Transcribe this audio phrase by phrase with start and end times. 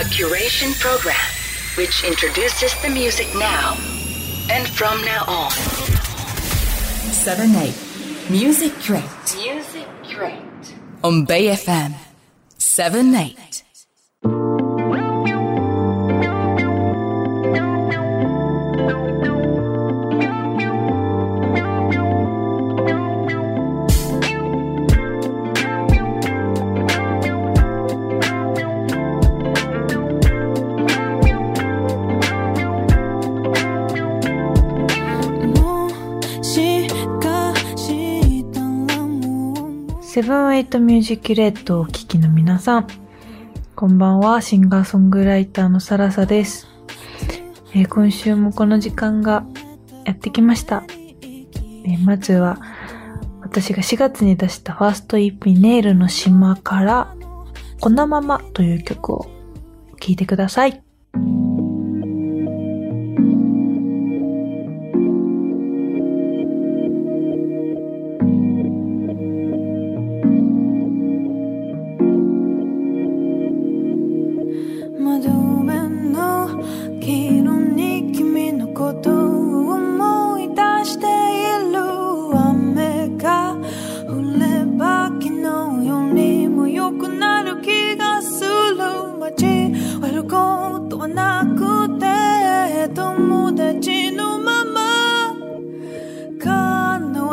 [0.00, 1.14] A curation program
[1.76, 3.76] which introduces the music now
[4.48, 5.50] and from now on.
[7.12, 7.74] 7 8
[8.30, 9.04] Music Crate
[9.36, 10.74] Music Crate.
[11.04, 11.92] on Bay FM
[12.56, 13.62] 7 8
[40.20, 42.86] セブンエイトミュージックレッドをお聴きの皆さん、
[43.74, 46.68] こんばんは、シンガーソングライターのサラサです。
[47.72, 49.46] えー今週もこの時間が
[50.04, 50.84] やってきました。
[50.90, 52.58] えーまずは、
[53.40, 57.14] 私が4月に出したファースト EP ネイルの島から、
[57.80, 59.26] このままという曲を
[60.00, 60.82] 聴いてください。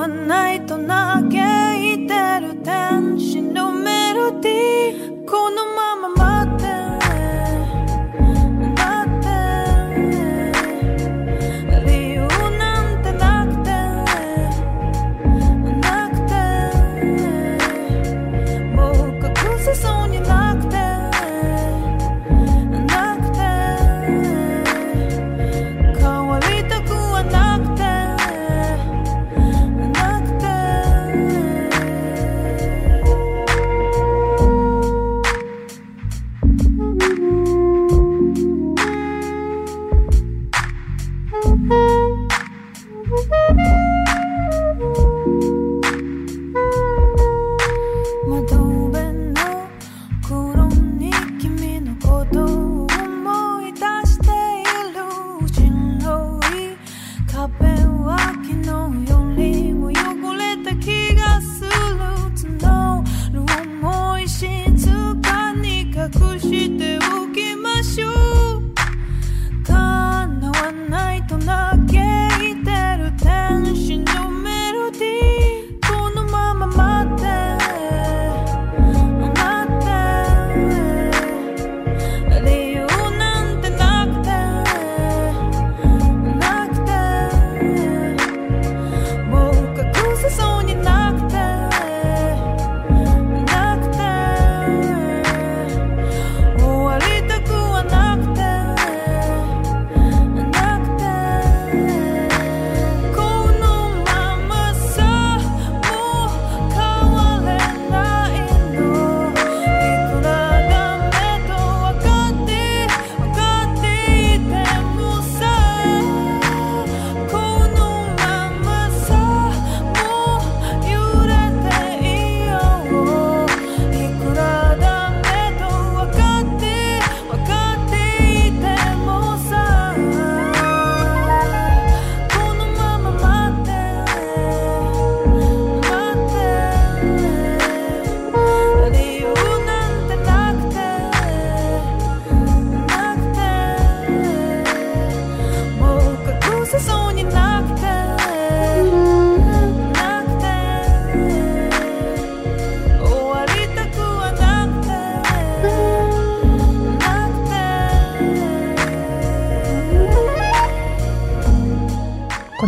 [0.07, 1.16] ないとな。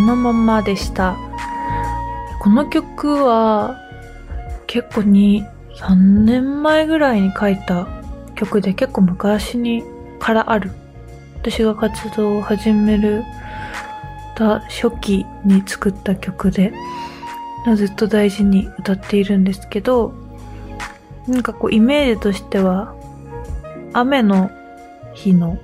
[0.10, 1.18] のままでした。
[2.40, 3.78] この曲は
[4.68, 5.46] 結構に
[5.76, 7.88] 3年前ぐらいに書いた
[8.36, 9.84] 曲で結構昔に
[10.20, 10.72] からある。
[11.36, 13.24] 私が活動を始める
[14.36, 16.74] た初期に作った曲で
[17.76, 20.14] ずっと大事に歌っているんですけど
[21.28, 22.96] なんかこうイメージとしては
[23.94, 24.50] 雨の
[25.14, 25.58] 日の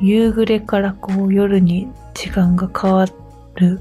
[0.00, 3.21] 夕暮れからこう夜に時間が変わっ
[3.56, 3.80] る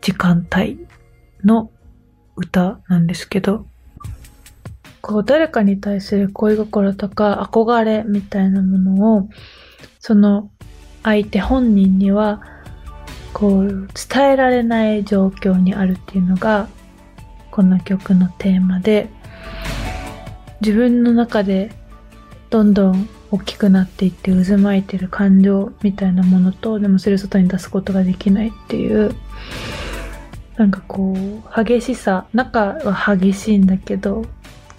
[0.00, 0.78] 時間帯
[1.44, 1.70] の
[2.36, 3.66] 歌なんですけど、
[5.00, 9.28] こう誰かに対する恋心とか憧れみたいなものを、
[10.00, 10.50] その
[11.02, 12.42] 相手本人には、
[13.32, 16.68] こう伝えられない状況にあるっていうのが、
[17.50, 19.08] この曲のテーマで、
[20.60, 21.70] 自分の中で
[22.48, 29.12] どんどん大きくなっていって渦巻いてる感情みたいなものと、でもそれを外に出すことができないっていう、
[30.56, 34.24] なんかこう、激しさ、中は激しいんだけど、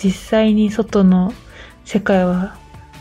[0.02, 1.34] 実際に外の
[1.84, 2.56] 世界は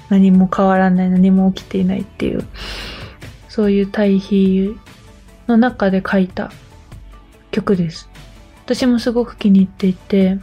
[0.08, 2.44] 何も変わらない、何も起きていないっていう、
[3.48, 4.76] そういう対比
[5.46, 6.50] の中で書いた
[7.52, 8.08] 曲です。
[8.64, 10.40] 私もすごく気に入っていて、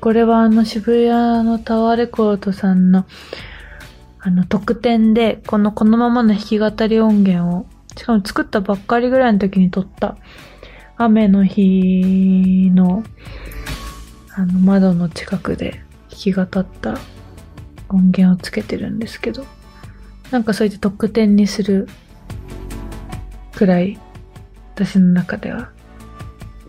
[0.00, 3.06] これはあの渋谷のタワーレコードさんの
[4.24, 7.66] あの特典で、このこのままの弾き語り音源を、
[7.96, 10.16] しかも作ったばっかりぐらいの時に撮った
[10.96, 13.02] 雨の日の
[14.34, 16.98] あの窓の近くで弾き語った
[17.88, 19.44] 音源をつけてるんですけど、
[20.30, 21.88] なんかそうやって特典にする
[23.52, 23.98] くらい
[24.74, 25.70] 私の中では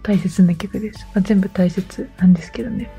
[0.01, 1.05] 大切な曲です。
[1.13, 2.89] まあ、全部大切なんですけどね。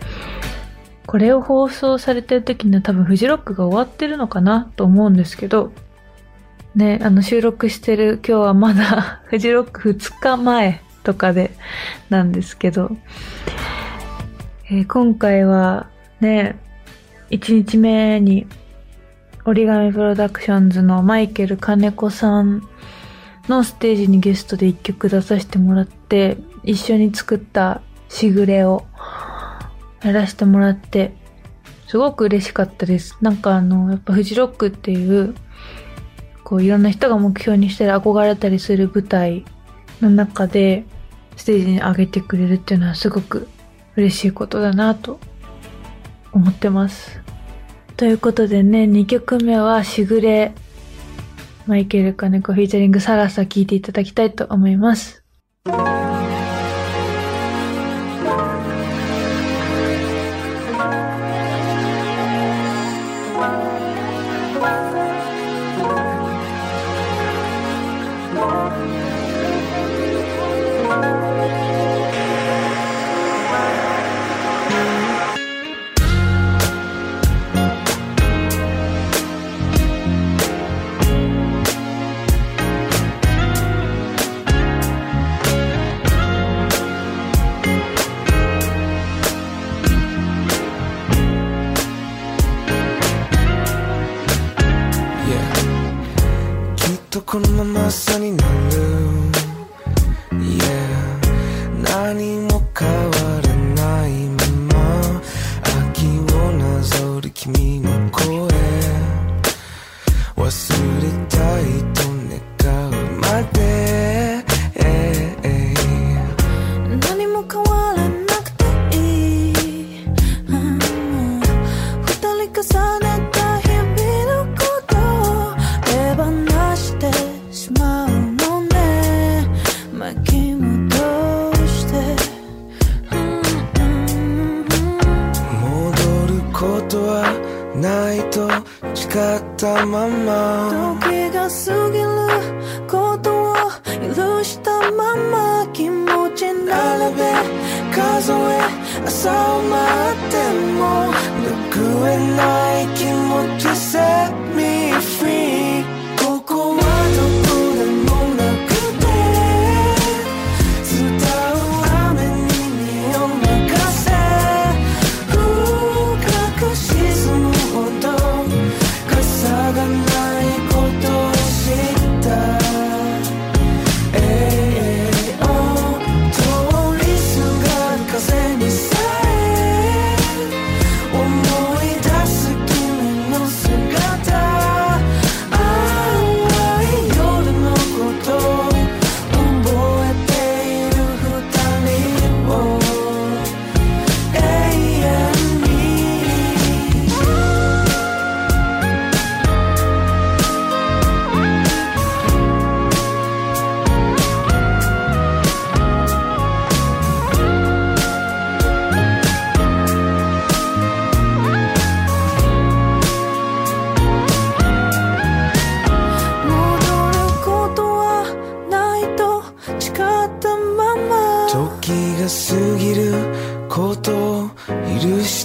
[1.07, 5.73] これを放送されてる時には多分フジロックが終わってるのかなと思うんですけど、
[6.75, 11.51] ね、あの収録してる今日はまだ フジロック2日前とかで
[12.09, 12.97] なんですけど、
[14.71, 15.89] えー今回は
[16.21, 16.57] ね、
[17.31, 18.47] 1日目に
[19.45, 22.63] 折り紙プロダクションズのマイケル金子さん
[23.49, 28.87] のステージにゲストで一曲出させてもらって、一緒に作ったしぐれを
[30.05, 31.13] やらせてもらって、
[31.87, 33.17] すごく嬉しかったです。
[33.21, 35.35] なんかあの、やっぱフジロックっていう、
[36.45, 39.45] こういろんな人が目標にしたり憧れたりする舞台
[40.01, 40.85] の中で、
[41.37, 43.49] ステージに上げてくれるっていうのはすごく
[43.97, 45.19] 嬉しいことだなと
[46.33, 47.21] 思ってます。
[47.97, 50.53] ということでね、2曲目はしぐれ
[51.67, 55.25] マイケル金子フィーチャリングサラサ聞いていただきたいと思います。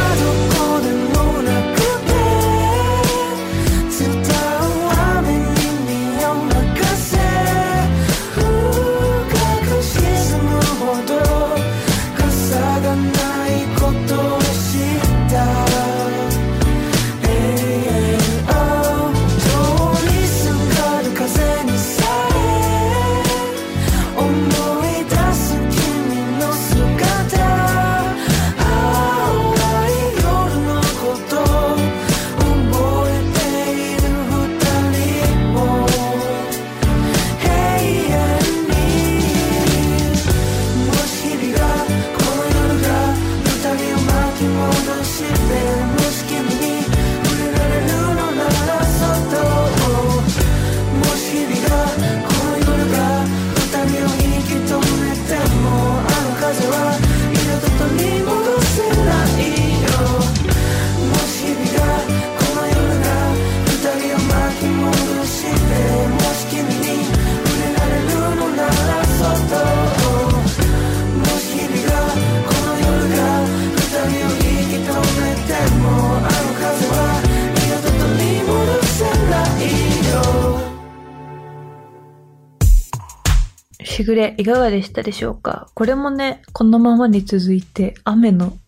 [83.95, 85.69] しぐれいかがでしたでしょうか？
[85.75, 88.59] これもね、このままに続いて雨の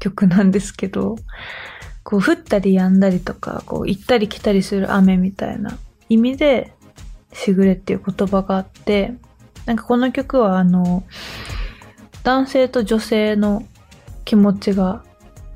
[0.00, 1.16] 曲なんですけど、
[2.04, 5.78] こう降ったり止んだりとか、こう行ったり来たりする雨みたいな
[6.10, 6.74] 意味で、
[7.32, 9.14] しぐれっていう言葉があって、
[9.64, 11.04] なんかこの曲はあの、
[12.22, 13.62] 男性と女性の
[14.26, 15.04] 気持ちが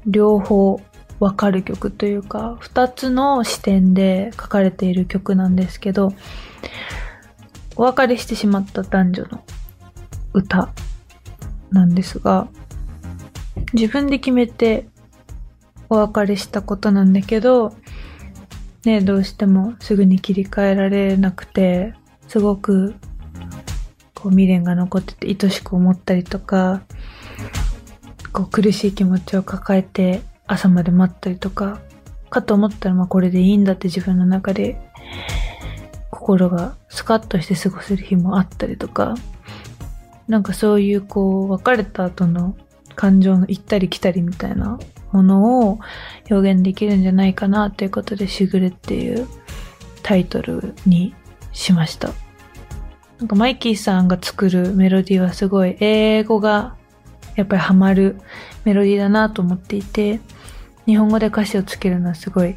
[0.06, 0.80] 両方
[1.18, 6.14] わかる曲というか、二つの視点で書かれている曲なんですけど、
[7.80, 9.42] お別れしてしまった男女の
[10.34, 10.68] 歌
[11.70, 12.46] なんですが、
[13.72, 14.86] 自分で決めて
[15.88, 17.74] お別れしたことなんだけど、
[18.84, 21.94] ね、どうしてもすぐに切り替えられなくて、
[22.28, 22.94] すごく
[24.14, 26.82] こう未練が残ってて愛しく思ったりとか、
[28.34, 31.80] こう苦しい気持ちを抱えて朝まで待ったりとか、
[32.28, 34.89] かと思ったらまあこれでいいんだって自分の中で
[36.10, 39.14] 心がスカッとして過ごせる日もあったりとか、
[40.28, 42.56] なんかそういうこう別れた後の
[42.94, 44.78] 感情の行ったり来たりみたいな
[45.12, 45.78] ものを
[46.30, 49.26] 表現できるんじゃないかなということで、しぐれっていう
[50.02, 51.14] タイトルに
[51.52, 52.10] しました。
[53.18, 56.76] なんかマイキーさんが作るメロディーはすごい英語が
[57.36, 58.18] やっぱりハマる
[58.64, 60.20] メロディーだなと思っていて、
[60.86, 62.56] 日本語で歌詞をつけるのはすごい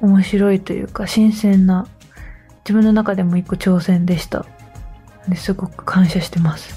[0.00, 1.86] 面白いというか新鮮な
[2.66, 4.44] 自分の中でも一個挑戦でした。
[5.28, 6.74] ですごく感謝してます。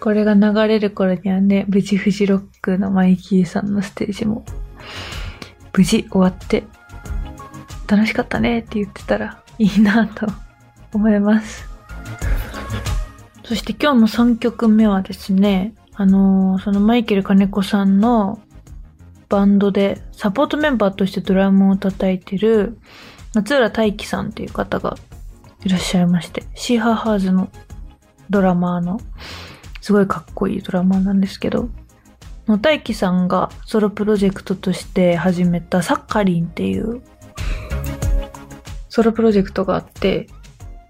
[0.00, 4.42] これが流れる頃にはね、無事フジロックのマイキーさんのステージも
[5.76, 6.64] 無事終わって
[7.86, 10.26] 楽しかったねって言ってたらいいなと
[10.94, 11.68] 思います。
[13.44, 18.40] そして今日の3曲目はですね、あのーそのマイケル金子さんの
[19.28, 22.78] バンドでサポートメンバーとしてドラムを叩いてる
[23.34, 24.96] 松浦大樹さんっていう方が
[25.64, 27.50] いらっしゃいまして、シーハーハーズの
[28.30, 29.00] ドラマーの、
[29.80, 31.68] すごいかっこいいドラマーなんですけど、
[32.46, 37.02] の大樹さんがソロプロジェクトとして始めたサッカリンっていう
[38.88, 40.28] ソロプロジェクトがあって、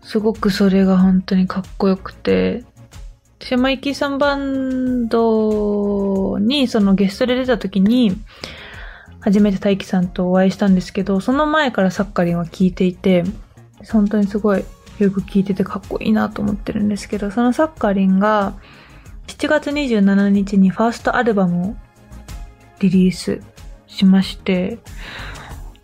[0.02, 2.64] すごくそれが本当にかっこよくて、
[3.38, 8.14] 私マイキーさんバンドにそのゲストで出た時に、
[9.24, 13.24] 初めて大輝さんとお会いしたんですけど、その前からサッカリンは聞いていて、
[13.90, 14.64] 本当にすごい
[14.98, 18.52] よく聞いててかっこいいなと思ってるんですけど、そのサッカリンが
[19.26, 21.76] 7月27日にファーストアルバムを
[22.80, 23.40] リリース
[23.86, 24.78] しまして、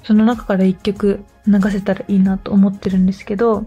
[0.04, 3.64] その中から一曲流せたらいいなと思ってるんですけど、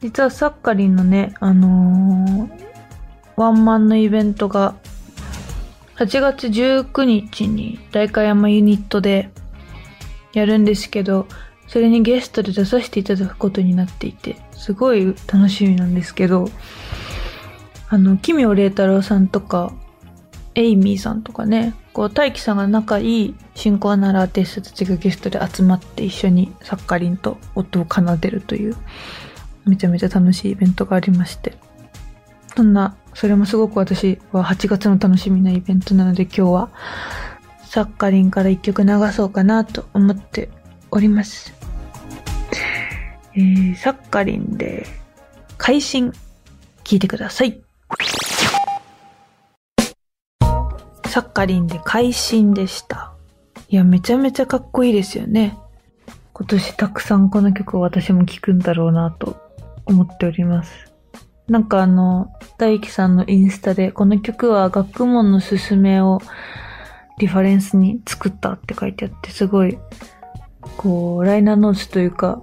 [0.00, 2.70] 実はサッカリンのね、あのー
[3.40, 4.74] ワンマンのイベントが
[6.00, 9.28] 8月19日に大会山ユニットで
[10.32, 11.26] やるんですけど、
[11.66, 16.48] それにゲストで出させていただくことになっていて、すごい楽しみなんですけど、
[17.90, 19.74] あの、奇妙麗太郎さんとか、
[20.54, 28.74] エイミーさんとかね、こう、大輝さんが仲いい進行ならアーティストたちがゲストで集まって一緒にサッカリンと音を奏でるという、
[29.66, 31.58] めちゃめちゃ楽しいイベントがありまして、
[32.56, 36.70] そんな、それもすごく私は8月の楽しみなイベントなので今日は
[37.64, 40.50] サッカリンから一曲流そうかなと思って
[40.90, 41.54] おります。
[43.34, 44.86] えー、サッカリンで、
[45.56, 46.12] 会心、
[46.82, 47.60] 聞いてください。
[51.06, 53.12] サッカリンで会心でした。
[53.68, 55.56] いや、めちゃめちゃかっこいいですよね。
[56.32, 59.36] 今年たくさんこの曲を私も聴くんだろうなと
[59.84, 60.89] 思っております。
[61.50, 66.22] なんかあの、大輝さんのインスタで、この曲は学問のすすめを
[67.18, 69.76] リファレンスに作ったって書いてあって、すごい、
[70.76, 72.40] こう、ライナーノーツというか、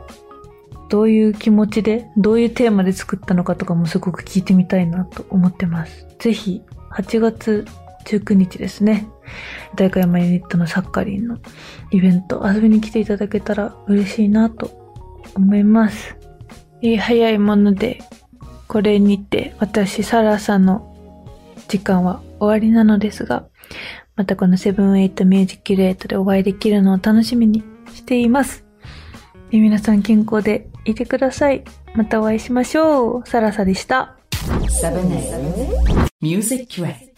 [0.89, 6.05] どういう気持ちで、どういうテーマで作ったのかとかもすごく聞いてみたいなと思ってます。
[6.19, 6.61] ぜひ、
[6.91, 7.65] 8月
[8.03, 9.07] 19日ですね。
[9.77, 11.37] 大会山ユニットのサッカリンの
[11.91, 14.99] イベント遊びに来ていただけたら嬉しいなと
[15.33, 16.17] 思います。
[16.81, 18.01] えー早いもので、
[18.67, 20.93] これにて私、サラさんの
[21.67, 23.45] 時間は終わりなのですが、
[24.15, 28.65] またこのセブンエイトミュージックレートでお会いできるのを楽しみにしています。
[29.51, 31.63] えー皆さん健康でいてください。
[31.95, 33.27] またお会いしましょう。
[33.27, 34.17] サラサでした。
[34.81, 37.17] 7A Music Crate.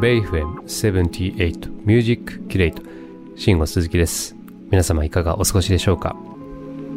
[0.00, 2.82] ベイフエム78ミュージックキュレイト
[3.36, 4.41] 慎吾鈴木です
[4.72, 6.16] 皆様いかがお過ごしでしょうか、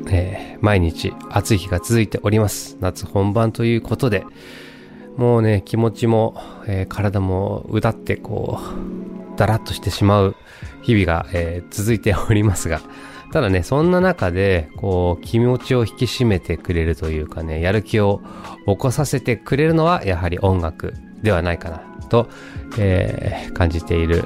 [0.08, 2.77] えー毎日暑い日が続いております。
[2.79, 4.25] 夏本番ということで
[5.17, 8.60] もうね気持ちも、えー体もうだってこ
[9.36, 10.36] うだらっとしてしまう
[10.84, 12.79] 日々が、えー続いておりますが
[13.34, 18.22] ただねそんな中でこう気持ちを引き締めてくれるというかねやる気を
[18.65, 22.29] 起こさせてくれるのはやはり音楽ではないかなと、
[22.77, 24.22] えー感じている、え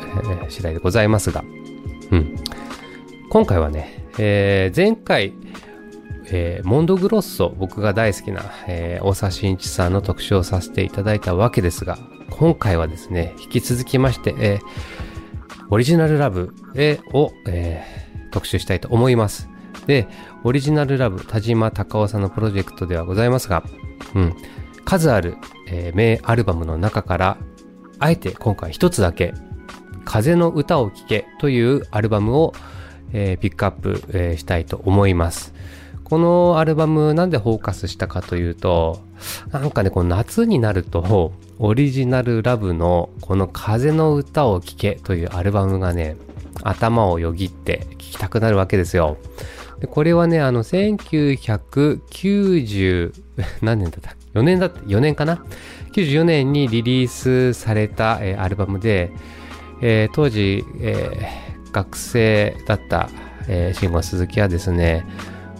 [0.45, 1.43] ー次第でございますが、
[2.11, 2.35] うん、
[3.29, 5.33] 今回はね、えー前回、
[6.31, 11.99] えーモンドグロッソ僕が大好きな、えー大沢慎一さんの特集をさせていただいたわけですが
[12.31, 14.59] 今回はですね引き続きまして、えー
[15.71, 16.55] オリジナルラブ
[17.13, 19.49] を、えー特集したいと思います。
[19.87, 20.07] で、
[20.43, 23.63] オリジナルラブ田島隆夫さんのプロジェクトではございますが、
[24.13, 24.35] うん、
[24.85, 25.35] 数ある、
[25.67, 27.37] えー名アルバムの中から、
[27.97, 29.33] あえて今回一つだけ、
[30.05, 32.53] 風の歌を聴けというアルバムを、
[33.13, 35.53] えーピックアップ、えーしたいと思います。
[36.03, 38.99] このアルバムなんでフォーカスしたかというと、
[39.51, 46.15] なんかね、この夏になると、オリジナルラブのこの風の歌を聴けというアルバムがね、
[46.63, 49.17] 頭をよぎって聴きたくなるわけですよ。
[49.79, 53.13] でこれはね、あの、1990、
[53.61, 55.43] 何年だった？4年だった、4年かな
[55.93, 59.11] ?94 年にリリースされた、えーアルバムで、
[59.81, 63.09] えー当時、えー学生だった、
[63.47, 65.05] えー、慎吾鈴木はですね、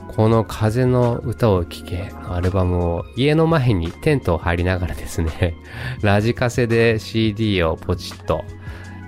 [0.08, 5.56] この風の歌を聴けのアルバムを家の前にテントを張りながらですね、
[6.02, 8.44] ラジカセで CD をポチッと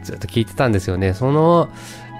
[0.03, 1.13] ずっと聴いてたんですよね。
[1.13, 1.69] その、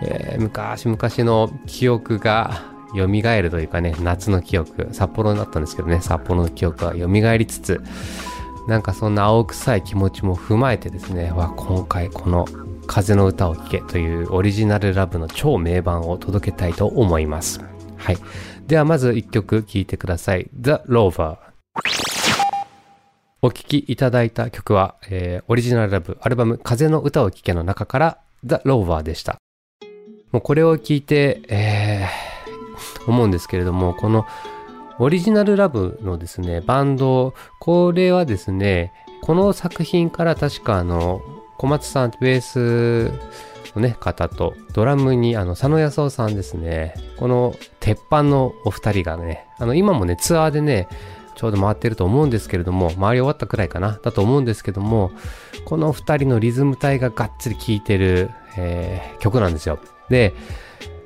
[0.04, 2.64] えー昔々の記憶が
[2.94, 7.82] 蘇るというかね、夏の記憶、札幌だったんですけどね、札幌の記憶が蘇りつつ、
[8.68, 12.46] なんかそんな青臭い気持ちも踏まえてですね、わ、今回この
[12.92, 17.62] 風の歌を聴けというオリジナルラブの超名盤を届けたいと思います。
[17.96, 18.18] はい。
[18.68, 20.50] ではまず一曲聴いてください。
[20.60, 21.38] The Rover。
[23.42, 29.38] お聴きいただいた曲は、えーオリジナルラブアルバム風の歌を聴けの中から The Rover でした。
[30.34, 34.26] もうこれを聞いて、えー思うんですけれども、この
[35.00, 41.22] オリジナルラブのですね、バンド、これはですね、この作品から確かあの、
[41.62, 43.12] 小松さん、ベース
[43.76, 50.88] のね、方と、ドラムにあの、佐野康夫さんですね、この鉄板のお二人がね、あの、今もね、ツアーでね、
[51.36, 55.12] ちょうど回ってると思うんですけれども、回り終わったくらいかな、だと思うんですけども、
[55.66, 59.78] この二人のリズム体ががっつり効いてる、えー曲なんですよ。
[60.10, 60.34] で、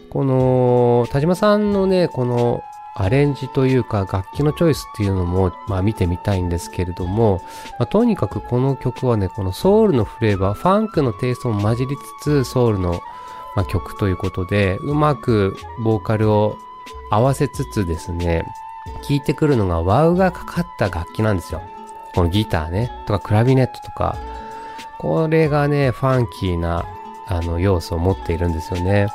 [0.10, 2.64] この、田島さんのね、この
[2.98, 7.42] アレンジというか楽器のチョイスっていうのも、まあ見てみたいんですけれども、
[7.78, 13.02] まあ、とにかくこの曲はね、このソウルのフレーバー、ファンクのテイストも混じりつつ、ソウルの、
[13.56, 16.58] まあ、曲ということで、うまくボーカルを
[17.10, 18.46] 合わせつつですね、
[19.02, 21.62] 聴いてくるのがワウがかかった楽器なんですよ。
[22.14, 24.16] このギターね、とかクラビネットとか、
[24.98, 26.86] これがね、ファンキーな、
[27.28, 29.08] あの、要素を持っているんですよね。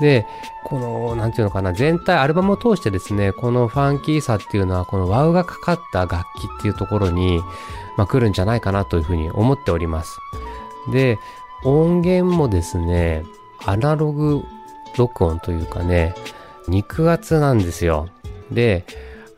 [0.00, 0.26] で、
[0.64, 7.40] この、なんていうのかな、全体、アルバムを通してですね、このファンキーさっていうのは、このワウがかかった楽器っていうところに、
[7.96, 10.18] まあ、来るんじゃないかなというふうに思っております。
[10.92, 11.18] で、
[11.64, 13.24] 音源もですね、
[13.64, 14.42] アナログ
[14.96, 16.14] 録音というかね、
[16.68, 18.08] 肉厚なんですよ。
[18.50, 18.84] で、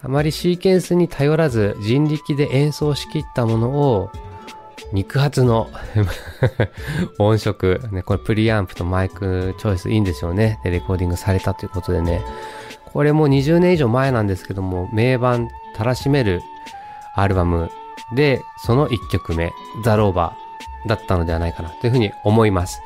[0.03, 4.11] あまりシーケンスに頼らず人力で演奏しきったものを
[4.93, 5.69] 肉厚の
[7.19, 10.61] 音色、ね、これプリアンプとマイクチョイスいいんですよね。
[10.65, 12.23] で、レコーディングされたということでね。
[12.93, 16.43] これも20年以上前なんですけども、名盤たらしめる
[17.15, 17.71] アルバム
[18.15, 19.53] で、その1曲目、
[19.85, 22.81] ザ・ローバーだったのではないかなというふうに思います。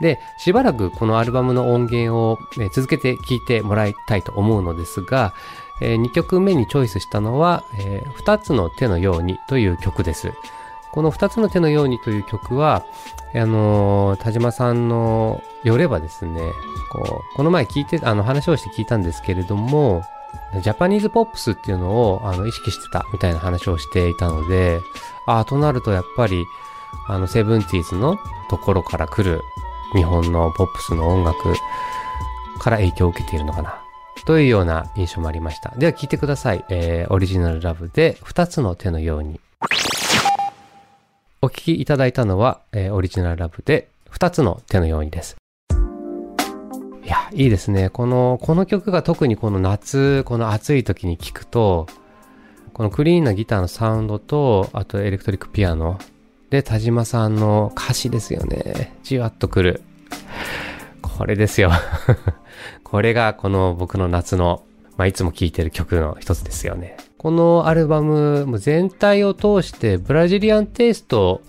[0.00, 2.38] で、しばらくこのアルバムの音源を
[2.72, 5.34] 続けて聴いてもらいたいと思うのですが、
[5.80, 10.32] え2曲目にチョイスしたのは、え2つの手のようにという曲です。
[10.92, 12.84] この二つの手のようにという曲は、
[13.34, 16.40] あのー田島さんのよればですね、
[16.90, 20.02] こう、この前聞いて、あの話をして聞いたんですけれども、
[20.62, 24.80] ジャパニーズポップスっていうのをあの意識してたみたいな話をしていたので、
[25.26, 26.44] ああ、となるとやっぱり、
[27.06, 29.40] あの、セブンティーズのところから来る
[29.94, 31.54] 日本のポップスの音楽
[32.58, 33.82] から影響を受けているのかな。
[34.24, 35.72] というような印象もありました。
[35.76, 36.64] では聞いてください。
[36.68, 39.40] えー、オリジナルラブで二つの手のように。
[41.40, 45.36] お聞きいただいたのは、えーオリジナルラブで二つの手のようにです。
[47.04, 47.90] いや、いいですね。
[47.90, 51.86] この、この曲が特にこの夏、この暑い時に聴くと、
[52.72, 56.00] このクリーンなギターのサウンドと、あとエレクトリックピアノ
[56.50, 58.96] で田島さんの歌詞ですよね。
[59.04, 59.82] じわっとくる。
[61.02, 61.70] これですよ。
[62.82, 64.64] これがこの僕の夏の、
[64.96, 66.96] まあ、いつも聴いてる曲の一つですよね。
[67.18, 71.42] このアルバム全体を通してブラジリアンテイスト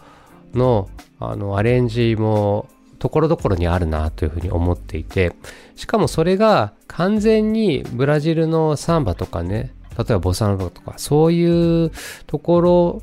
[0.53, 5.33] のあのアレンジもところどころにあるなというふうに思っていて、
[5.75, 11.91] しかもそれが完全にブラジルのサンバとかね、例えばボサノバとかそういう
[12.25, 13.01] ところ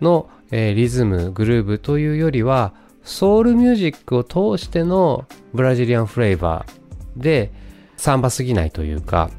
[0.00, 7.52] の、えーリズム、グルーブというよりは、ソウルミュージックを通してのブラジリアンフレーバーで
[7.96, 9.30] サンバすぎないというか、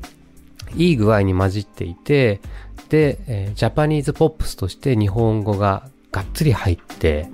[0.75, 2.39] いい具合に混じっていて、
[2.89, 7.30] で、えージャパニーズポップスとして日本語ががっつり入って、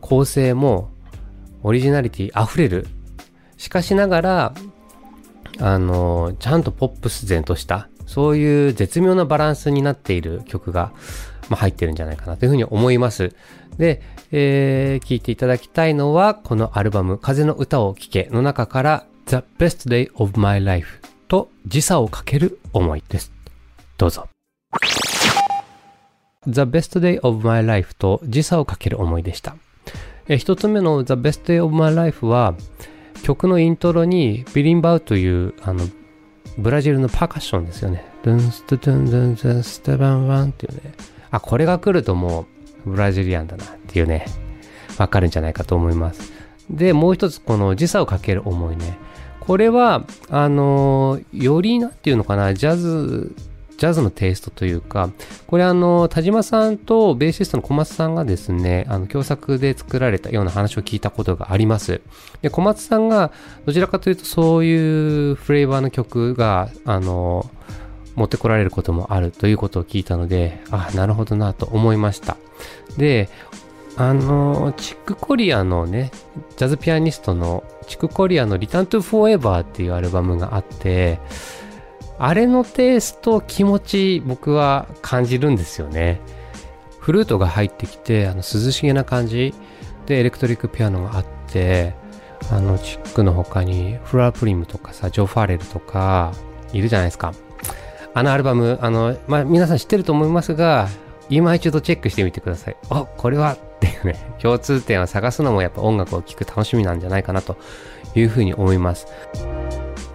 [0.00, 0.90] 構成も
[1.62, 2.86] オリジナリティ溢れる。
[3.56, 4.54] しかしながら、
[5.60, 10.92] あの、ちゃんとポップス前とした、そういう絶妙なバランスになっている曲が、
[11.48, 13.34] まあ、入ってるんじゃないかなというふうに思います。
[13.78, 23.32] で、えー、聴いていただきたいのは、このアルバム、風の歌を聴けの中から、The Best Day of My Life と時差をかける思いです。
[23.96, 24.33] どうぞ。
[26.46, 29.56] The Best Day of My Life と時差をかける思いでした。
[30.28, 32.54] え一つ目の The Best Day of My Life は、
[33.22, 35.86] 曲のイントロにビリンバウという、あの、
[36.58, 38.04] ブラジルのパーカッションですよね。
[38.22, 40.94] ドゥンストゥドゥンドゥンドゥンステバンワンっていうね。
[41.30, 42.46] あ、これが来るとも
[42.86, 44.26] うブラジリアンだなっていうね、
[44.98, 46.32] わかるんじゃないかと思います。
[46.70, 48.98] で、もう一つこの時差をかける思いね。
[49.40, 53.34] これは、あのよりなんていうのかな、ジャズ、
[53.76, 55.10] ジャズのテイストというか、
[55.46, 62.00] これあの、田島さんとベーシストの小松さんがですね、あの、共作で作られたような話を聞いたことがあります。
[62.42, 63.32] で、小松さんが、
[63.66, 67.50] どちらかというとそういうフレーバーの曲が、あの、
[68.14, 72.36] 持ってこられることもあるということを聞いたので、あ、なるほどなと思いました。
[72.96, 73.28] で、
[73.96, 76.10] あの、チックコリアのね、
[76.56, 81.20] ジャズピアニストのチックコリアのリターントゥフォーエバーっていうアルバムがあって、
[82.18, 86.20] あれのテイスト気持ち僕は感じるんですよね。
[86.98, 89.52] フルートが入ってきて、あの涼しげな感じ
[90.06, 91.94] でエレクトリックピアノがあって、
[92.50, 96.32] あのチックの他にフラープリムとかさ、ジョー・ファーレルとか
[96.72, 97.34] いるじゃないですか。
[98.14, 100.88] あのアルバム、あの、まあ、皆さん知ってると思いますが、
[101.30, 102.76] 今一度チェックしてみてください。
[102.90, 107.56] あ、これはっていうね、共通点を探すのもやっぱ音楽を聴く楽しみなんじゃないかなと
[108.14, 109.06] いうふうに思います。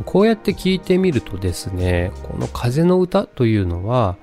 [0.06, 4.18] こうやって聞いてみるとですね、この風の歌というのは、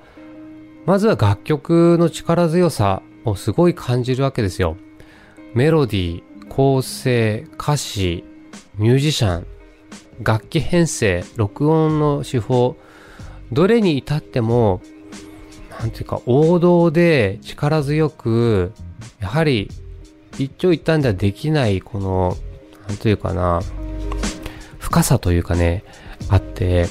[0.85, 4.77] まずは楽曲の力強さをすごい感じるわけですよ。
[5.53, 8.23] メロディー、構成、歌詞、
[8.77, 9.47] ミュージシャン、
[10.23, 12.77] 楽器編成、録音の手法、
[13.51, 14.81] どれに至っても、
[15.79, 18.71] なんていうか王道で力強く、
[19.19, 19.69] やはり
[20.37, 22.37] 一長一短ではできないこの、
[22.87, 23.61] なんというかな、
[24.87, 25.83] 深さというかね、
[26.29, 26.87] あって、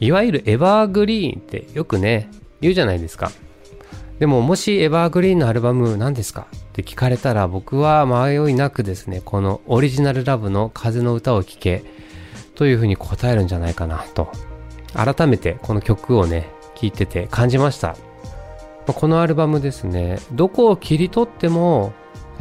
[0.00, 2.28] いわゆるエバーグリーンってよくね、
[2.60, 3.30] 言うじゃないですか。
[4.18, 6.48] でももしエバーグリーンのアルバム何ですか？
[6.52, 11.84] って聞かれたら僕は迷いなくですね、このオリジナルラブの風の歌を聴け
[12.56, 14.32] というふうに答えるんじゃないかなと。
[14.92, 17.96] 改めてこの曲をね、聴いてて感じました。
[18.86, 21.92] このアルバムですね、どこを切り取っても、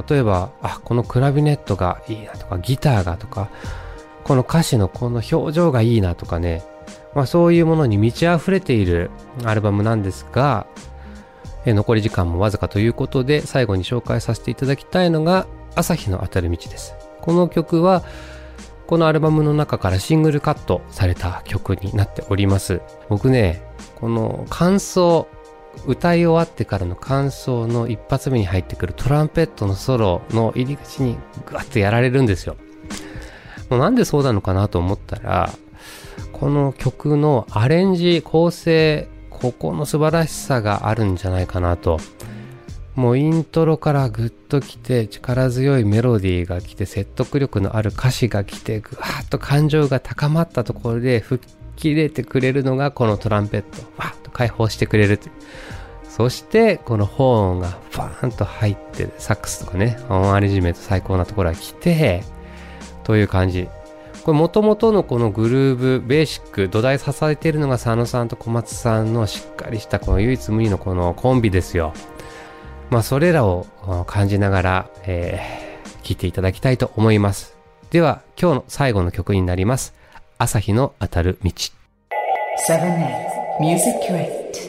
[0.10, 3.50] 例えば、あ、このクラビネットがいいなとか、ギターがとか、
[4.28, 6.62] この歌詞のこの表情がいいなとかね、
[7.16, 9.10] まあ、そういうものに満ち溢れている
[9.46, 10.68] アルバムなんですが、
[11.66, 16.94] え残り時間もわずかということで最後に紹介させていただきたいのが朝日の当たる道です。
[17.22, 18.04] この曲は
[18.86, 22.82] このアルバムの中からシングルカットされた曲になっております。
[23.08, 23.63] 僕ね
[23.96, 25.28] この感想
[25.86, 32.58] 歌い終わってからの感想の一発目に入ってくるトランペットのソロの入り口にグワッとやられるんですよ。
[33.69, 35.49] なんでそうなのかなと思ったら
[36.32, 41.99] この曲のアレンジ構成ここの素晴らしさがあるんじゃないかなと。
[42.95, 53.84] もうイントロからグッときて力強いメロディーが来て説得力のある歌詞が来てぐわーっと感情が高まったところで吹っ切れてくれるのがこのトランペット。
[53.97, 55.19] わーっと解放してくれる
[56.10, 62.23] そしてこのホーンがバーンと入ってサックスとかねオンアレジメント最高なところが来て
[63.08, 63.70] という感じ。
[64.26, 71.93] これ元々のこのグルーブベーシック土台支えているのが佐野さんと小松さんのしっかりしたこの唯一無二のこのコンビですよ。
[72.89, 73.65] まあそれらを
[74.08, 77.56] 感じながら、えー、聴いていただきたいと思います。
[77.91, 79.93] では今日の最後の曲になります。
[80.38, 81.52] 朝日の当たる道。
[82.67, 84.66] 7A Music Crate.